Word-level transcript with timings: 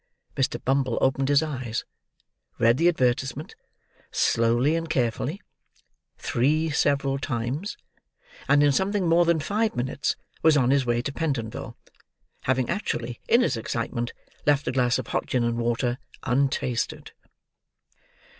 Mr. 0.35 0.59
Bumble 0.65 0.97
opened 0.99 1.29
his 1.29 1.43
eyes; 1.43 1.85
read 2.57 2.77
the 2.77 2.87
advertisement, 2.87 3.53
slowly 4.11 4.75
and 4.75 4.89
carefully, 4.89 5.39
three 6.17 6.71
several 6.71 7.19
times; 7.19 7.77
and 8.47 8.63
in 8.63 8.71
something 8.71 9.07
more 9.07 9.25
than 9.25 9.39
five 9.39 9.75
minutes 9.75 10.15
was 10.41 10.57
on 10.57 10.71
his 10.71 10.87
way 10.87 11.03
to 11.03 11.13
Pentonville: 11.13 11.77
having 12.45 12.67
actually, 12.67 13.19
in 13.27 13.41
his 13.41 13.55
excitement, 13.55 14.11
left 14.47 14.65
the 14.65 14.71
glass 14.71 14.97
of 14.97 15.05
hot 15.05 15.27
gin 15.27 15.43
and 15.43 15.59
water, 15.59 15.99
untasted. 16.23 17.11